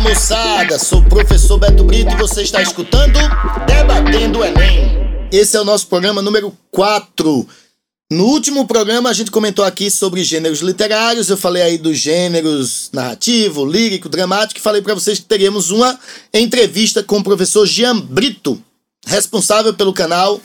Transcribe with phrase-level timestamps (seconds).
[0.00, 3.18] Moçada, sou o professor Beto Brito e você está escutando
[3.66, 5.28] Debatendo Enem.
[5.30, 7.46] Esse é o nosso programa número 4.
[8.10, 12.88] No último programa a gente comentou aqui sobre gêneros literários, eu falei aí dos gêneros
[12.94, 15.98] narrativo, lírico, dramático e falei para vocês que teríamos uma
[16.32, 18.60] entrevista com o professor Jean Brito,
[19.06, 20.40] responsável pelo canal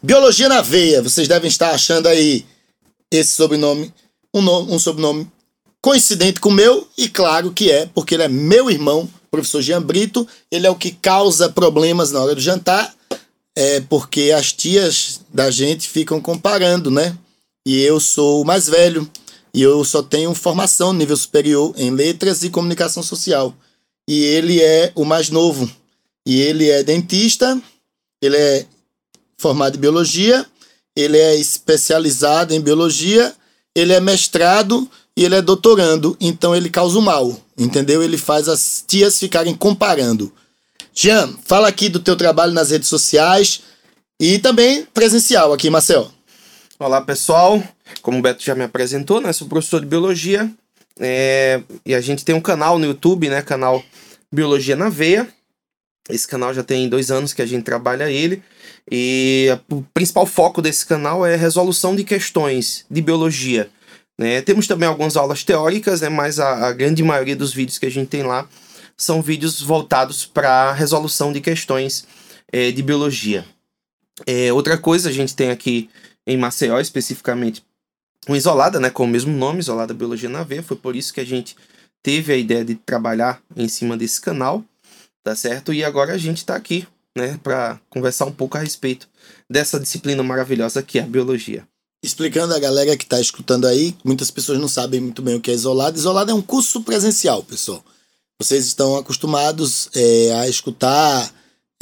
[0.00, 1.02] Biologia na Veia.
[1.02, 2.46] Vocês devem estar achando aí
[3.10, 3.92] esse sobrenome,
[4.32, 5.28] um, nome, um sobrenome
[5.82, 9.82] coincidente com o meu, e claro que é, porque ele é meu irmão, professor Jean
[9.82, 12.94] Brito, ele é o que causa problemas na hora do jantar,
[13.56, 17.16] é porque as tias da gente ficam comparando, né?
[17.66, 19.08] E eu sou o mais velho,
[19.52, 23.54] e eu só tenho formação nível superior em letras e comunicação social.
[24.08, 25.70] E ele é o mais novo.
[26.24, 27.60] E ele é dentista,
[28.22, 28.66] ele é
[29.38, 30.46] formado em biologia,
[30.96, 33.34] ele é especializado em biologia,
[33.74, 38.04] ele é mestrado e ele é doutorando, então ele causa o mal, entendeu?
[38.04, 40.32] Ele faz as tias ficarem comparando.
[40.94, 43.62] Jean, fala aqui do teu trabalho nas redes sociais
[44.20, 46.08] e também presencial aqui, Marcel.
[46.78, 47.60] Olá, pessoal.
[48.00, 49.32] Como o Beto já me apresentou, né?
[49.32, 50.48] Sou professor de biologia
[51.00, 51.62] é...
[51.84, 53.42] e a gente tem um canal no YouTube, né?
[53.42, 53.82] Canal
[54.32, 55.26] Biologia na Veia.
[56.08, 58.40] Esse canal já tem dois anos que a gente trabalha ele.
[58.88, 63.68] E o principal foco desse canal é resolução de questões de biologia
[64.18, 64.42] né?
[64.42, 66.08] Temos também algumas aulas teóricas, né?
[66.08, 68.48] mas a, a grande maioria dos vídeos que a gente tem lá
[68.96, 72.04] são vídeos voltados para resolução de questões
[72.52, 73.44] é, de biologia.
[74.26, 75.88] É, outra coisa, a gente tem aqui
[76.26, 77.64] em Maceió, especificamente,
[78.26, 80.62] uma isolada, né, com o mesmo nome, Isolada Biologia na Veia.
[80.62, 81.56] Foi por isso que a gente
[82.02, 84.64] teve a ideia de trabalhar em cima desse canal,
[85.22, 85.72] tá certo?
[85.72, 89.08] E agora a gente está aqui, né, para conversar um pouco a respeito
[89.48, 91.66] dessa disciplina maravilhosa que é a biologia.
[92.02, 95.50] Explicando a galera que está escutando aí, muitas pessoas não sabem muito bem o que
[95.50, 95.98] é isolado.
[95.98, 97.84] Isolado é um curso presencial, pessoal.
[98.40, 101.32] Vocês estão acostumados é, a escutar,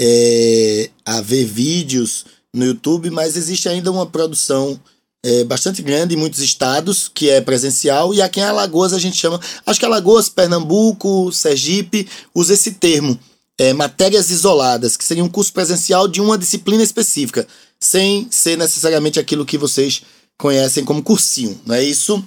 [0.01, 4.81] é, a ver vídeos no YouTube, mas existe ainda uma produção
[5.23, 9.17] é, bastante grande em muitos estados que é presencial e aqui em Alagoas a gente
[9.17, 13.19] chama, acho que Alagoas, Pernambuco, Sergipe usa esse termo,
[13.59, 17.47] é, matérias isoladas, que seria um curso presencial de uma disciplina específica
[17.81, 20.03] sem ser necessariamente aquilo que vocês
[20.39, 22.23] conhecem como cursinho, não é isso?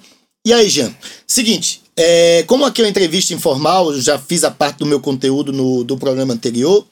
[0.45, 0.93] E aí, Jean?
[1.27, 4.99] Seguinte, é, como aqui é uma entrevista informal, eu já fiz a parte do meu
[4.99, 6.85] conteúdo no, do programa anterior,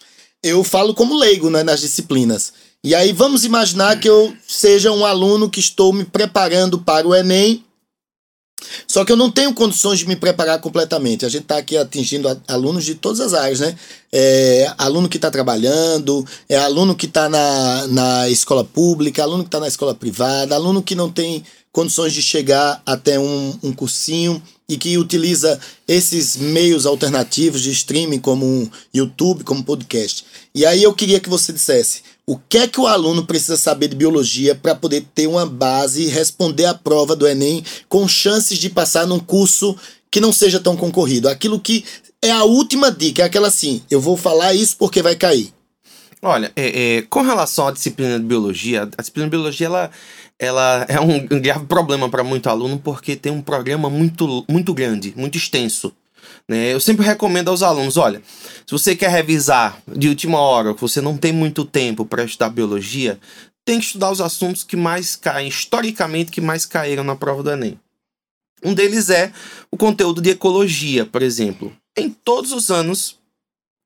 [0.43, 2.53] eu falo como leigo né, nas disciplinas.
[2.83, 7.15] E aí vamos imaginar que eu seja um aluno que estou me preparando para o
[7.15, 7.63] Enem
[8.87, 11.25] só que eu não tenho condições de me preparar completamente.
[11.25, 13.75] A gente está aqui atingindo alunos de todas as áreas, né?
[14.11, 19.49] É, aluno que está trabalhando, é aluno que está na, na escola pública, aluno que
[19.49, 24.41] está na escola privada, aluno que não tem condições de chegar até um, um cursinho
[24.67, 30.25] e que utiliza esses meios alternativos de streaming como um YouTube, como podcast.
[30.55, 33.87] E aí eu queria que você dissesse o que é que o aluno precisa saber
[33.87, 38.59] de biologia para poder ter uma base e responder à prova do Enem com chances
[38.59, 39.77] de passar num curso
[40.11, 41.29] que não seja tão concorrido?
[41.29, 41.85] Aquilo que
[42.21, 45.53] é a última dica, é aquela assim: eu vou falar isso porque vai cair.
[46.21, 49.91] Olha, é, é, com relação à disciplina de biologia, a disciplina de biologia ela,
[50.37, 55.13] ela é um grave problema para muito aluno porque tem um programa muito, muito grande,
[55.15, 55.93] muito extenso.
[56.49, 56.73] Né?
[56.73, 58.21] Eu sempre recomendo aos alunos: olha,
[58.65, 62.49] se você quer revisar de última hora, que você não tem muito tempo para estudar
[62.49, 63.19] biologia,
[63.65, 67.51] tem que estudar os assuntos que mais caem, historicamente, que mais caíram na prova do
[67.51, 67.77] Enem.
[68.63, 69.31] Um deles é
[69.69, 71.75] o conteúdo de ecologia, por exemplo.
[71.95, 73.17] Em todos os anos,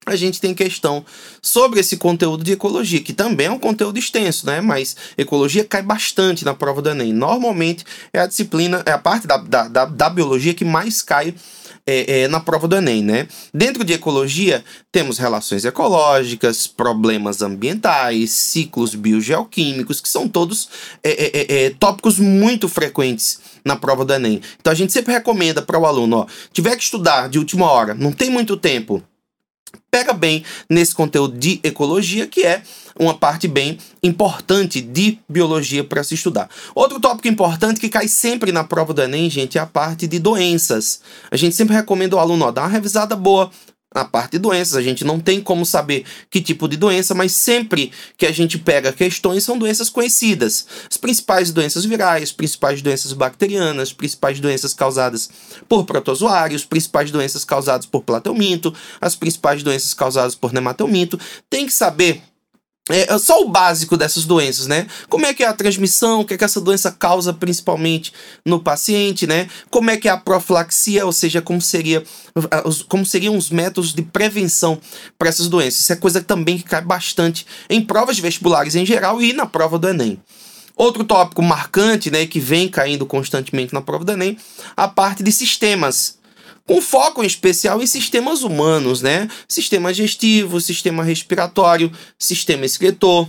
[0.05, 1.05] a gente tem questão
[1.41, 4.61] sobre esse conteúdo de ecologia, que também é um conteúdo extenso, né?
[4.61, 7.13] Mas ecologia cai bastante na prova do Enem.
[7.13, 7.83] Normalmente
[8.13, 11.35] é a disciplina, é a parte da, da, da, da biologia que mais cai
[11.85, 13.27] é, é, na prova do Enem, né?
[13.53, 20.69] Dentro de ecologia, temos relações ecológicas, problemas ambientais, ciclos biogeoquímicos, que são todos
[21.03, 24.41] é, é, é, é tópicos muito frequentes na prova do Enem.
[24.59, 27.93] Então a gente sempre recomenda para o aluno, ó, tiver que estudar de última hora,
[27.93, 29.03] não tem muito tempo,
[29.89, 32.61] pega bem nesse conteúdo de ecologia, que é
[32.97, 36.49] uma parte bem importante de biologia para se estudar.
[36.73, 40.19] Outro tópico importante que cai sempre na prova do Enem, gente, é a parte de
[40.19, 41.01] doenças.
[41.29, 43.51] A gente sempre recomenda ao aluno ó, dar uma revisada boa
[43.93, 44.75] na parte de doenças.
[44.75, 48.57] A gente não tem como saber que tipo de doença, mas sempre que a gente
[48.57, 50.65] pega questões, são doenças conhecidas.
[50.89, 55.29] As principais doenças virais, principais doenças bacterianas, principais doenças causadas
[55.67, 61.19] por protozoários, principais doenças causadas por plateuminto, as principais doenças causadas por nematelminto.
[61.49, 62.21] Tem que saber
[62.91, 64.87] é, só o básico dessas doenças, né?
[65.09, 68.13] Como é que é a transmissão, o que é que essa doença causa principalmente
[68.45, 69.47] no paciente, né?
[69.69, 72.03] Como é que é a profilaxia, ou seja, como seria
[72.87, 74.79] como seriam os métodos de prevenção
[75.17, 75.81] para essas doenças.
[75.81, 79.77] Isso é coisa também que cai bastante em provas vestibulares em geral e na prova
[79.77, 80.19] do ENEM.
[80.75, 84.37] Outro tópico marcante, né, que vem caindo constantemente na prova do ENEM,
[84.75, 86.20] a parte de sistemas
[86.71, 89.27] com foco em especial em sistemas humanos, né?
[89.45, 93.27] Sistema digestivo, sistema respiratório, sistema excretor,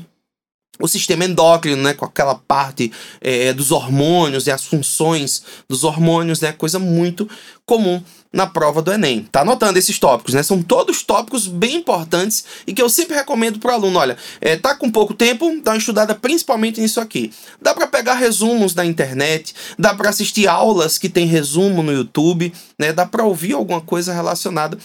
[0.80, 2.90] o sistema endócrino, né, com aquela parte
[3.20, 7.28] é, dos hormônios e as funções dos hormônios, né, coisa muito
[7.64, 8.02] comum
[8.32, 9.28] na prova do Enem.
[9.30, 10.42] Tá anotando esses tópicos, né?
[10.42, 13.98] São todos tópicos bem importantes e que eu sempre recomendo para o aluno.
[13.98, 17.30] Olha, é, tá com pouco tempo, dá uma estudada principalmente nisso aqui.
[17.60, 22.52] Dá para pegar resumos na internet, dá para assistir aulas que tem resumo no YouTube,
[22.78, 22.92] né?
[22.92, 24.78] Dá para ouvir alguma coisa relacionada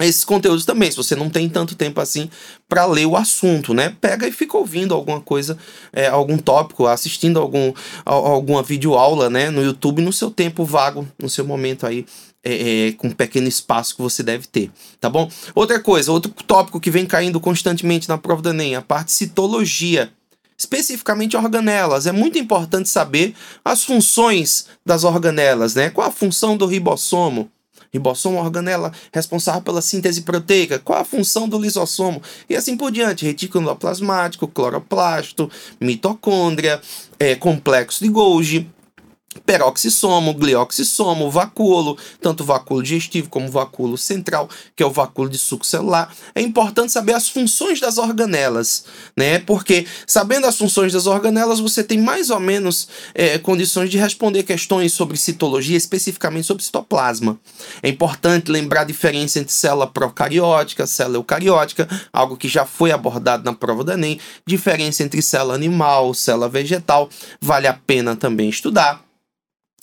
[0.00, 2.28] esses conteúdos também, se você não tem tanto tempo assim
[2.68, 3.94] para ler o assunto, né?
[4.00, 5.56] Pega e fica ouvindo alguma coisa,
[5.92, 7.72] é, algum tópico, assistindo algum,
[8.04, 9.50] alguma videoaula, né?
[9.50, 12.04] No YouTube, no seu tempo vago, no seu momento aí,
[12.42, 14.68] é, é, com um pequeno espaço que você deve ter,
[15.00, 15.30] tá bom?
[15.54, 20.10] Outra coisa, outro tópico que vem caindo constantemente na prova do Enem, a parte citologia
[20.58, 22.06] especificamente organelas.
[22.06, 25.90] É muito importante saber as funções das organelas, né?
[25.90, 27.50] Qual a função do ribossomo?
[27.94, 30.78] Ribossomo, organela responsável pela síntese proteica.
[30.80, 32.20] Qual a função do lisossomo?
[32.50, 33.24] E assim por diante.
[33.24, 35.48] Retículo plasmático, cloroplasto,
[35.80, 36.80] mitocôndria,
[37.18, 38.68] é, complexo de Golgi
[39.44, 45.66] peroxissomo, glioxissomo, vacúolo, tanto vacúolo digestivo como vacúolo central, que é o vacúolo de suco
[45.66, 46.14] celular.
[46.34, 48.84] É importante saber as funções das organelas,
[49.16, 49.38] né?
[49.38, 54.42] Porque sabendo as funções das organelas, você tem mais ou menos é, condições de responder
[54.42, 57.38] questões sobre citologia, especificamente sobre citoplasma.
[57.82, 63.44] É importante lembrar a diferença entre célula procariótica, célula eucariótica, algo que já foi abordado
[63.44, 67.08] na prova do Enem, diferença entre célula animal, célula vegetal,
[67.40, 69.04] vale a pena também estudar.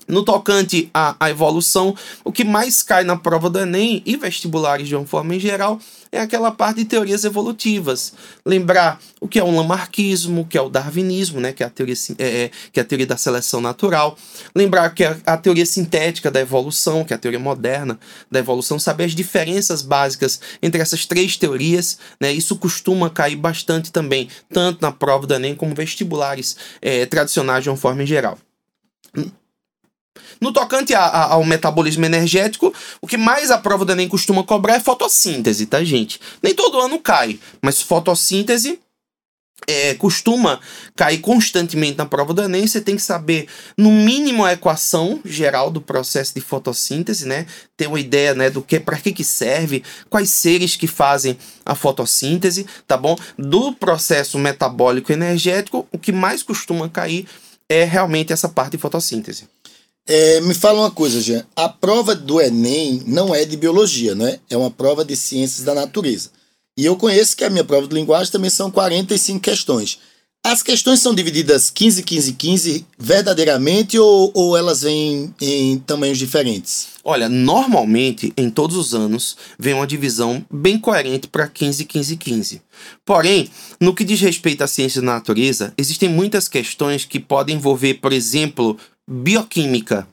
[0.07, 4.88] No tocante à, à, evolução, o que mais cai na prova do Enem e vestibulares
[4.88, 5.80] de uma forma em geral
[6.12, 8.13] é aquela parte de teorias evolutivas.
[8.45, 11.69] Lembrar o que é o lamarquismo, o que é o darwinismo, né, que, é a
[11.69, 14.18] teoria, é, é, que é a teoria da seleção natural.
[14.53, 17.98] Lembrar que é a teoria sintética da evolução, que é a teoria moderna
[18.30, 18.77] da evolução.
[18.77, 21.98] Saber as diferenças básicas entre essas três teorias.
[22.19, 27.63] Né, isso costuma cair bastante também, tanto na prova do Enem como vestibulares é, tradicionais
[27.63, 28.38] de uma forma em geral.
[30.41, 34.43] No tocante a, a, ao metabolismo energético, o que mais a prova do Enem costuma
[34.43, 36.19] cobrar é fotossíntese, tá, gente?
[36.41, 38.79] Nem todo ano cai, mas fotossíntese
[39.67, 40.59] é, costuma
[40.95, 43.47] cair constantemente na prova do Enem, você tem que saber,
[43.77, 47.45] no mínimo, a equação geral do processo de fotossíntese, né?
[47.77, 51.75] Ter uma ideia, né, do que, para que que serve, quais seres que fazem a
[51.75, 53.15] fotossíntese, tá bom?
[53.38, 57.27] Do processo metabólico energético, o que mais costuma cair
[57.69, 59.47] é realmente essa parte de fotossíntese.
[60.07, 61.45] É, me fala uma coisa, Jean.
[61.56, 64.39] A prova do Enem não é de biologia, né?
[64.50, 66.31] É uma prova de ciências da natureza.
[66.77, 70.00] E eu conheço que a minha prova de linguagem também são 45 questões.
[70.44, 76.88] As questões são divididas 15, 15, 15 verdadeiramente ou, ou elas vêm em tamanhos diferentes?
[77.03, 82.62] Olha, normalmente, em todos os anos, vem uma divisão bem coerente para 15, 15, 15.
[83.06, 87.95] Porém, no que diz respeito à ciência da natureza, existem muitas questões que podem envolver,
[87.95, 88.75] por exemplo,
[89.12, 90.08] bioquímica.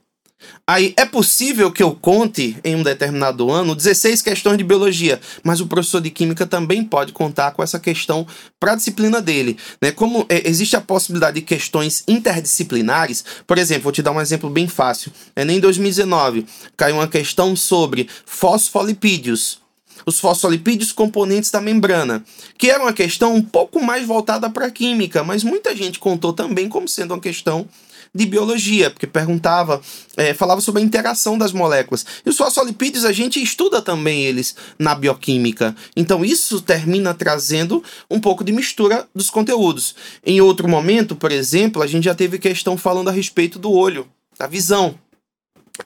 [0.67, 5.61] Aí é possível que eu conte em um determinado ano 16 questões de biologia, mas
[5.61, 8.27] o professor de química também pode contar com essa questão
[8.61, 9.57] para a disciplina dele.
[9.81, 9.91] Né?
[9.91, 14.49] Como é, existe a possibilidade de questões interdisciplinares, por exemplo, vou te dar um exemplo
[14.51, 15.11] bem fácil.
[15.35, 19.61] É, em 2019 caiu uma questão sobre fosfolipídios
[20.07, 22.25] os fosfolipídios componentes da membrana,
[22.57, 26.33] que era uma questão um pouco mais voltada para a química, mas muita gente contou
[26.33, 27.69] também como sendo uma questão
[28.15, 29.81] de biologia, porque perguntava,
[30.17, 32.05] é, falava sobre a interação das moléculas.
[32.25, 35.75] E os fosfolipídios a gente estuda também eles na bioquímica.
[35.97, 39.95] Então isso termina trazendo um pouco de mistura dos conteúdos.
[40.25, 44.09] Em outro momento, por exemplo, a gente já teve questão falando a respeito do olho,
[44.39, 44.99] da visão.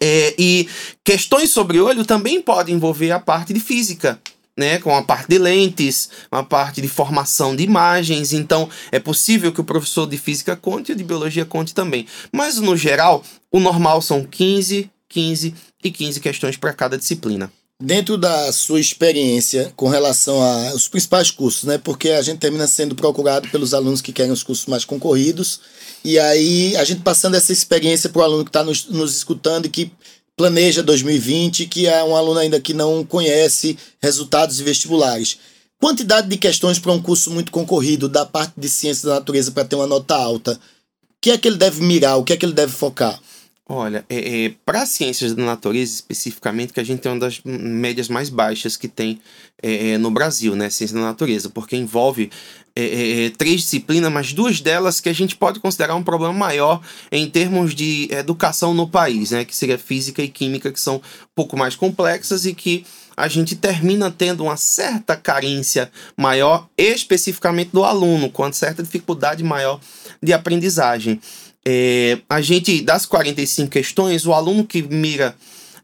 [0.01, 0.69] É, e
[1.05, 4.19] questões sobre olho também podem envolver a parte de física
[4.57, 8.33] né, com a parte de lentes, uma parte de formação de imagens.
[8.33, 12.07] Então, é possível que o professor de física conte e de biologia conte também.
[12.31, 17.51] Mas, no geral, o normal são 15, 15 e 15 questões para cada disciplina.
[17.81, 21.79] Dentro da sua experiência com relação aos principais cursos, né?
[21.79, 25.61] Porque a gente termina sendo procurado pelos alunos que querem os cursos mais concorridos.
[26.05, 29.67] E aí, a gente passando essa experiência para o aluno que está nos, nos escutando
[29.67, 29.91] e que
[30.37, 35.39] planeja 2020, que é um aluno ainda que não conhece resultados de vestibulares.
[35.81, 39.65] quantidade de questões para um curso muito concorrido da parte de ciência da natureza para
[39.65, 42.47] ter uma nota alta, o que é que ele deve mirar, o que é que
[42.47, 43.21] ele deve focar?
[43.69, 48.09] Olha, é, é para ciências da natureza especificamente, que a gente tem uma das médias
[48.09, 49.21] mais baixas que tem
[49.63, 50.69] é, é no Brasil, né?
[50.69, 52.31] Ciência da natureza, porque envolve
[52.75, 56.33] é, é, é, três disciplinas, mas duas delas que a gente pode considerar um problema
[56.33, 59.45] maior em termos de educação no país, né?
[59.45, 61.01] Que seria física e química, que são um
[61.35, 62.87] pouco mais complexas e que
[63.17, 69.45] a gente termina tendo uma certa carência maior, especificamente do aluno, com uma certa dificuldade
[69.45, 69.79] maior
[70.23, 71.21] de aprendizagem.
[71.65, 75.37] É, a gente, das 45 questões, o aluno que mira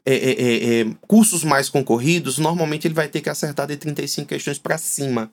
[0.05, 4.27] é, é, é, é, cursos mais concorridos, normalmente ele vai ter que acertar de 35
[4.27, 5.31] questões para cima.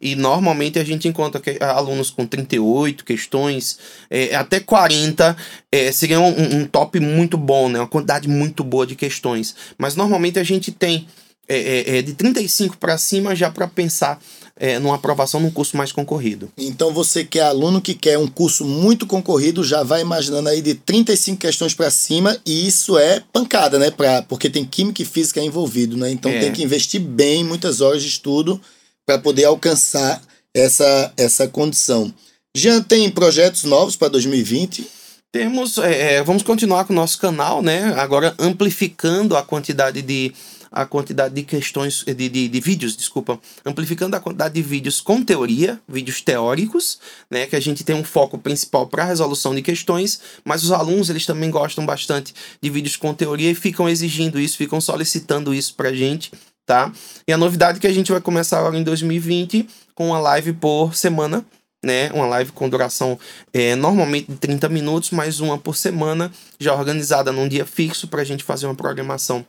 [0.00, 3.78] E normalmente a gente encontra que, alunos com 38 questões,
[4.08, 5.36] é, até 40,
[5.70, 7.78] é, seria um, um, top muito bom, né?
[7.78, 9.54] uma quantidade muito boa de questões.
[9.76, 11.06] Mas normalmente a gente tem
[11.46, 14.20] é, é de 35 para cima já para pensar
[14.60, 16.52] é, numa aprovação num curso mais concorrido.
[16.56, 20.60] Então você que é aluno que quer um curso muito concorrido, já vai imaginando aí
[20.60, 23.90] de 35 questões para cima, e isso é pancada, né?
[23.90, 26.10] Pra, porque tem química e física envolvido, né?
[26.10, 26.38] Então é.
[26.38, 28.60] tem que investir bem, muitas horas de estudo
[29.10, 30.22] para poder alcançar
[30.54, 32.14] essa, essa condição.
[32.54, 34.86] Jean tem projetos novos para 2020?
[35.32, 37.92] Temos, é, é, vamos continuar com o nosso canal, né?
[37.96, 40.32] Agora amplificando a quantidade de
[40.72, 45.20] a quantidade de questões, de, de, de, vídeos, desculpa, amplificando a quantidade de vídeos com
[45.20, 49.62] teoria, vídeos teóricos, né, que a gente tem um foco principal para a resolução de
[49.62, 54.38] questões, mas os alunos eles também gostam bastante de vídeos com teoria e ficam exigindo
[54.38, 56.30] isso, ficam solicitando isso para a gente,
[56.70, 56.92] tá?
[57.26, 60.52] E a novidade é que a gente vai começar agora em 2020 com uma live
[60.52, 61.44] por semana,
[61.84, 62.12] né?
[62.12, 63.18] Uma live com duração
[63.52, 68.22] é, normalmente de 30 minutos, mais uma por semana, já organizada num dia fixo para
[68.22, 69.44] a gente fazer uma programação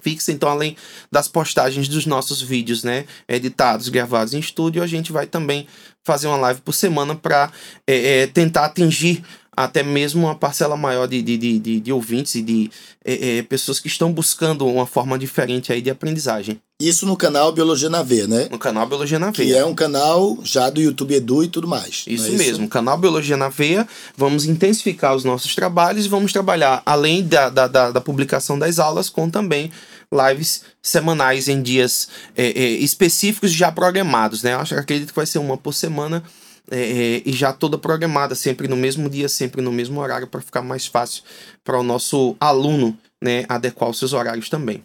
[0.00, 0.32] fixa.
[0.32, 0.76] Então, além
[1.12, 5.64] das postagens dos nossos vídeos, né, editados, gravados em estúdio, a gente vai também
[6.04, 7.52] fazer uma live por semana para
[7.86, 9.22] é, é, tentar atingir
[9.64, 12.70] até mesmo uma parcela maior de, de, de, de ouvintes e de
[13.04, 16.60] é, é, pessoas que estão buscando uma forma diferente aí de aprendizagem.
[16.80, 18.46] Isso no canal Biologia na Veia, né?
[18.52, 19.54] No canal Biologia na Veia.
[19.54, 22.04] Que é um canal já do YouTube Edu e tudo mais.
[22.06, 22.68] Isso, é mesmo, isso?
[22.68, 23.88] canal Biologia na Veia.
[24.16, 28.78] Vamos intensificar os nossos trabalhos e vamos trabalhar, além da, da, da, da publicação das
[28.78, 29.72] aulas, com também
[30.12, 34.54] lives semanais em dias é, é, específicos já programados, né?
[34.54, 36.22] Eu acho, acredito que vai ser uma por semana
[36.70, 40.40] é, é, e já toda programada, sempre no mesmo dia, sempre no mesmo horário, para
[40.40, 41.22] ficar mais fácil
[41.64, 44.84] para o nosso aluno né, adequar os seus horários também.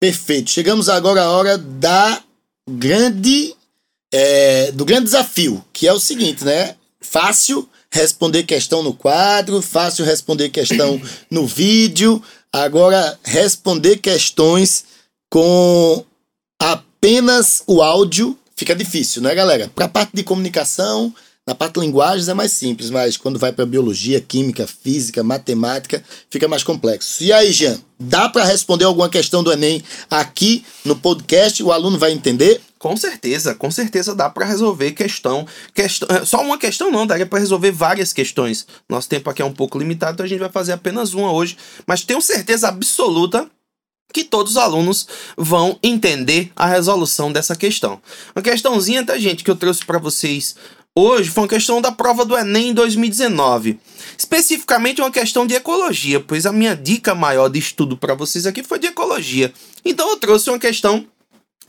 [0.00, 0.50] Perfeito.
[0.50, 2.22] Chegamos agora à hora da
[2.68, 3.54] grande
[4.12, 6.76] é, do grande desafio, que é o seguinte, né?
[7.00, 11.00] Fácil responder questão no quadro, fácil responder questão
[11.30, 12.22] no vídeo.
[12.52, 14.84] Agora, responder questões
[15.30, 16.04] com
[16.60, 19.68] apenas o áudio fica difícil, né, galera?
[19.74, 21.12] Para a parte de comunicação,
[21.44, 26.00] na parte de linguagens é mais simples, mas quando vai para biologia, química, física, matemática,
[26.30, 27.24] fica mais complexo.
[27.24, 31.60] E aí, Jean, dá para responder alguma questão do Enem aqui no podcast?
[31.60, 32.60] O aluno vai entender?
[32.78, 37.26] Com certeza, com certeza dá para resolver questão, questão, é, só uma questão não, daria
[37.26, 38.64] para resolver várias questões.
[38.88, 41.56] Nosso tempo aqui é um pouco limitado, então a gente vai fazer apenas uma hoje,
[41.84, 43.50] mas tenho certeza absoluta
[44.12, 45.06] que todos os alunos
[45.36, 48.00] vão entender a resolução dessa questão.
[48.34, 50.54] Uma questãozinha, tá, gente, que eu trouxe para vocês
[50.94, 53.80] hoje foi uma questão da prova do Enem 2019.
[54.16, 58.62] Especificamente uma questão de ecologia, pois a minha dica maior de estudo para vocês aqui
[58.62, 59.52] foi de ecologia.
[59.84, 61.06] Então eu trouxe uma questão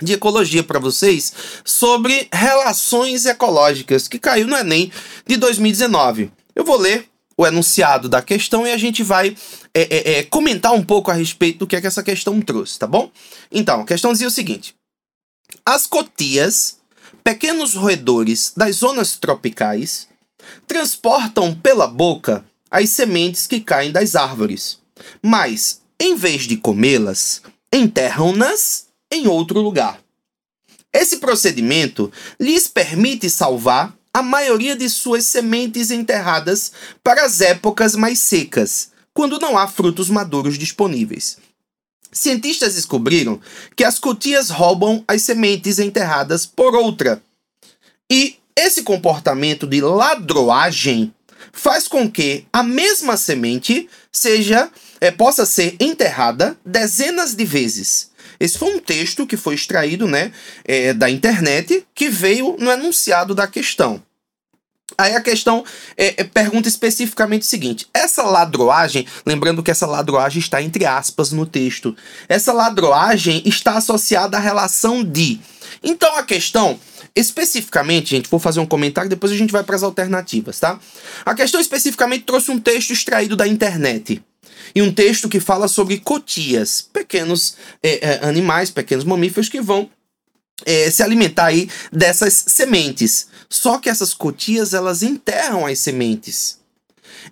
[0.02, 4.92] de ecologia para vocês sobre relações ecológicas que caiu no Enem
[5.26, 6.32] de 2019.
[6.56, 9.36] Eu vou ler o enunciado da questão e a gente vai
[9.74, 12.78] é, é, é, comentar um pouco a respeito do que é que essa questão trouxe,
[12.78, 13.12] tá bom?
[13.52, 14.76] Então, a questão dizia o seguinte:
[15.66, 16.78] as cotias,
[17.24, 20.08] pequenos roedores das zonas tropicais,
[20.68, 24.80] transportam pela boca as sementes que caem das árvores,
[25.22, 30.00] mas, em vez de comê-las, enterram-nas em outro lugar.
[30.92, 36.72] Esse procedimento lhes permite salvar a maioria de suas sementes enterradas
[37.04, 41.38] para as épocas mais secas, quando não há frutos maduros disponíveis.
[42.12, 43.42] Cientistas descobriram
[43.76, 47.24] que as cotias roubam as sementes enterradas por outra.
[48.12, 51.12] E esse comportamento de ladroagem
[51.52, 54.70] faz com que a mesma semente seja
[55.02, 60.32] é, possa ser enterrada dezenas de vezes esse foi um texto que foi extraído né,
[60.66, 64.02] é, da internet que veio no enunciado da questão.
[64.98, 65.64] Aí a questão
[65.98, 71.32] é, é, pergunta especificamente o seguinte: essa ladroagem, lembrando que essa ladroagem está entre aspas
[71.32, 71.96] no texto,
[72.28, 75.40] essa ladroagem está associada à relação de
[75.82, 76.80] Então a questão,
[77.16, 80.80] especificamente, gente, vou fazer um comentário, depois a gente vai para as alternativas, tá?
[81.26, 84.22] A questão especificamente trouxe um texto extraído da internet.
[84.76, 89.90] E um texto que fala sobre cotias, pequenos é, é, animais, pequenos mamíferos que vão
[90.66, 93.28] é, se alimentar aí dessas sementes.
[93.50, 96.60] Só que essas cotias elas enterram as sementes.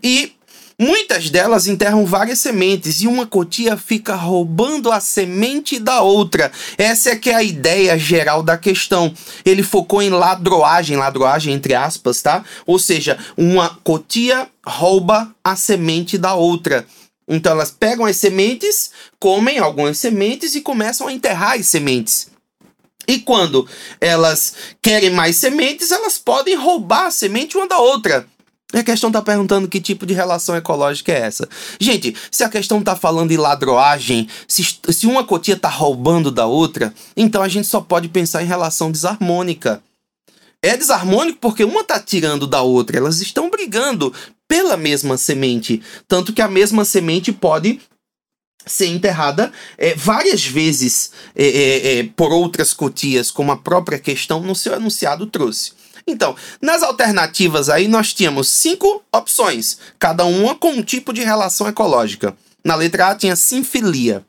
[0.04, 0.36] E
[0.82, 6.52] Muitas delas enterram várias sementes e uma cotia fica roubando a semente da outra.
[6.76, 9.14] Essa é que é a ideia geral da questão.
[9.46, 12.44] Ele focou em ladroagem, ladroagem entre aspas, tá?
[12.66, 16.84] Ou seja, uma cotia rouba a semente da outra.
[17.32, 22.28] Então elas pegam as sementes, comem algumas sementes e começam a enterrar as sementes.
[23.08, 23.68] E quando
[24.00, 28.28] elas querem mais sementes, elas podem roubar a semente uma da outra.
[28.74, 31.48] E a questão está perguntando que tipo de relação ecológica é essa.
[31.80, 36.46] Gente, se a questão está falando de ladroagem, se, se uma cotia está roubando da
[36.46, 39.82] outra, então a gente só pode pensar em relação desarmônica.
[40.62, 44.14] É desarmônico porque uma está tirando da outra, elas estão brigando
[44.52, 45.82] pela mesma semente.
[46.10, 47.80] Tanto que a mesma semente pode
[48.66, 54.42] ser enterrada é, várias vezes é, é, é por outras cotias, como a própria questão
[54.42, 55.72] no seu enunciado trouxe.
[56.06, 61.70] Então, nas alternativas aí nós tínhamos cinco opções, cada uma com um tipo de relação
[61.70, 62.36] ecológica.
[62.62, 64.26] Na letra A tinha sinfilia.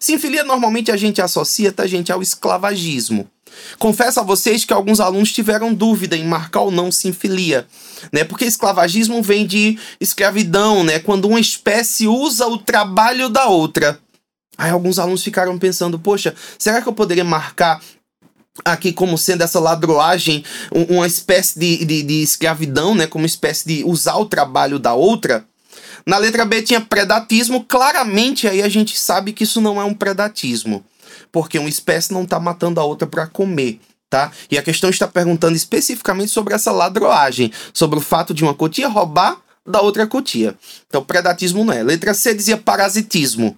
[0.00, 3.30] Sinfilia normalmente a gente associa tá, gente, ao esclavagismo.
[3.78, 7.66] Confesso a vocês que alguns alunos tiveram dúvida em marcar ou não sinfilia,
[8.12, 8.24] né?
[8.24, 10.98] Porque esclavagismo vem de escravidão, né?
[10.98, 13.98] Quando uma espécie usa o trabalho da outra.
[14.56, 17.80] Aí alguns alunos ficaram pensando, poxa, será que eu poderia marcar
[18.64, 23.06] aqui como sendo essa ladroagem uma espécie de, de, de, escravidão, né?
[23.06, 25.44] Como espécie de usar o trabalho da outra.
[26.04, 29.94] Na letra B tinha predatismo, claramente aí a gente sabe que isso não é um
[29.94, 30.84] predatismo,
[31.30, 33.80] porque uma espécie não está matando a outra para comer.
[34.10, 34.32] Tá?
[34.50, 38.88] E a questão está perguntando especificamente sobre essa ladroagem, sobre o fato de uma cotia
[38.88, 40.56] roubar da outra cotia.
[40.86, 41.82] Então, predatismo não é.
[41.82, 43.54] Letra C dizia parasitismo.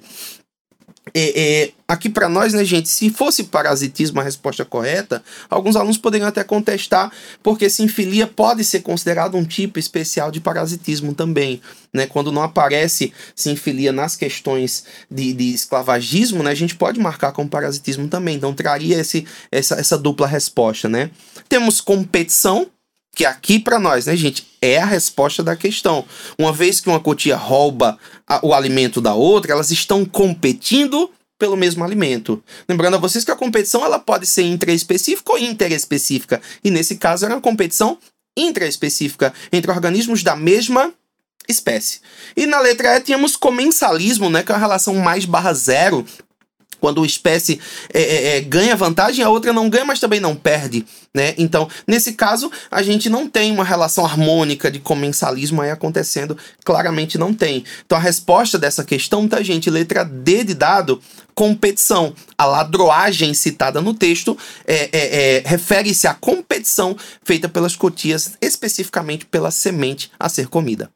[1.15, 5.99] É, é, aqui para nós, né, gente, se fosse parasitismo a resposta correta, alguns alunos
[5.99, 7.11] poderiam até contestar,
[7.43, 11.61] porque sinfilia pode ser considerado um tipo especial de parasitismo também,
[11.93, 12.07] né?
[12.07, 17.49] Quando não aparece sinfilia nas questões de, de esclavagismo, né, a gente pode marcar como
[17.49, 21.11] parasitismo também, então traria esse, essa, essa dupla resposta, né?
[21.49, 22.69] Temos competição,
[23.15, 26.05] que aqui para nós, né, gente, é a resposta da questão.
[26.39, 31.57] Uma vez que uma cotia rouba a, o alimento da outra, elas estão competindo pelo
[31.57, 32.43] mesmo alimento.
[32.69, 37.25] Lembrando a vocês que a competição ela pode ser intraespecífica ou interespecífica, e nesse caso
[37.25, 37.99] era uma competição
[38.37, 40.93] intraespecífica entre organismos da mesma
[41.49, 42.01] espécie.
[42.37, 46.05] E na letra E tínhamos comensalismo, né, que é a relação mais barra zero
[46.81, 47.61] quando uma espécie
[47.93, 51.35] é, é, é, ganha vantagem, a outra não ganha, mas também não perde, né?
[51.37, 57.19] Então, nesse caso, a gente não tem uma relação harmônica de comensalismo aí acontecendo, claramente
[57.19, 57.65] não tem.
[57.85, 59.71] Então, a resposta dessa questão, tá, gente?
[59.71, 61.01] Letra D de dado,
[61.35, 62.15] competição.
[62.37, 69.27] A ladroagem citada no texto é, é, é refere-se à competição feita pelas cotias, especificamente
[69.27, 70.91] pela semente a ser comida.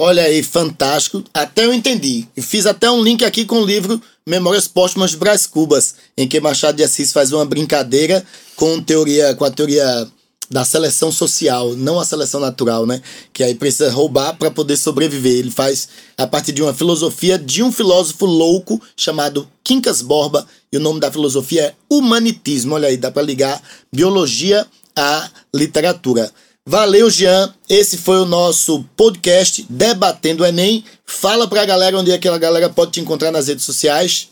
[0.00, 1.24] Olha aí, fantástico.
[1.34, 2.24] Até eu entendi.
[2.36, 6.28] E fiz até um link aqui com o livro Memórias Póstumas de Brás Cubas, em
[6.28, 8.22] que Machado de Assis faz uma brincadeira
[8.56, 10.06] com, teoria, com a teoria
[10.50, 13.00] da seleção social, não a seleção natural, né?
[13.32, 15.38] Que aí precisa roubar para poder sobreviver.
[15.38, 20.76] Ele faz a partir de uma filosofia de um filósofo louco chamado Quincas Borba, e
[20.76, 22.74] o nome da filosofia é humanitismo.
[22.74, 26.30] Olha aí, dá para ligar biologia à literatura.
[26.68, 27.54] Valeu, Jean.
[27.66, 30.84] Esse foi o nosso podcast Debatendo o Enem.
[31.06, 34.28] Fala pra galera onde é que a galera pode te encontrar nas redes sociais.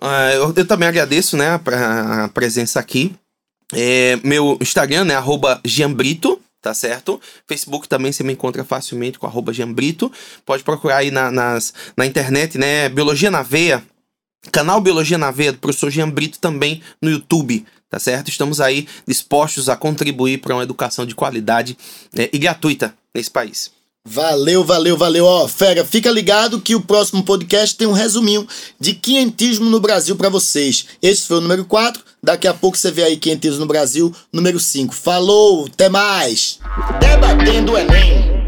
[0.00, 3.14] Uh, eu, eu, também agradeço, né, a, a presença aqui.
[3.70, 7.20] É, meu Instagram, né, arroba Gianbrito, tá certo?
[7.46, 10.10] Facebook também você me encontra facilmente com arroba Gianbrito.
[10.46, 13.84] Pode procurar aí na, nas, na internet, né, Biologia na Veia,
[14.50, 18.30] Canal Biologia na Veia do professor Jean Brito também no YouTube, tá certo?
[18.30, 21.76] Estamos aí dispostos a contribuir para uma educação de qualidade
[22.10, 23.70] né, e gratuita nesse país.
[24.04, 25.26] Valeu, valeu, valeu.
[25.26, 28.48] Ó, fera, fica ligado que o próximo podcast tem um resuminho
[28.80, 30.86] de quinhentismo no Brasil para vocês.
[31.02, 32.02] Esse foi o número 4.
[32.22, 34.94] Daqui a pouco você vê aí quinhentismo no Brasil, número 5.
[34.94, 36.58] Falou, até mais.
[36.98, 38.41] Debatendo o Enem.